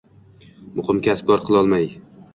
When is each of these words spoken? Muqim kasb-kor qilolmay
Muqim 0.79 1.03
kasb-kor 1.09 1.47
qilolmay 1.51 1.87